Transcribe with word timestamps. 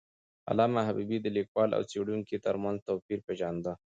علامه 0.49 0.81
حبيبي 0.87 1.17
د 1.21 1.27
لیکوال 1.37 1.69
او 1.77 1.81
څیړونکي 1.91 2.35
تر 2.45 2.55
منځ 2.63 2.77
توپیر 2.89 3.19
پېژنده. 3.27 3.73